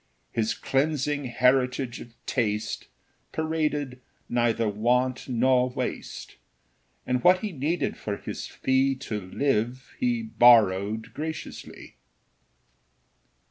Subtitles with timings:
[0.31, 2.87] His cleansing heritage of taste
[3.31, 6.37] Paraded neither want nor waste;
[7.05, 11.97] And what he needed for his fee To live, he borrowed graciously.